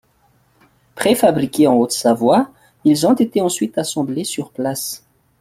Préfabriqués 0.95 1.67
en 1.67 1.75
Haute-Savoie, 1.75 2.49
ils 2.85 3.05
ont 3.05 3.13
été 3.13 3.39
ensuite 3.39 3.77
assemblés 3.77 4.23
sur 4.23 4.49
place. 4.49 5.05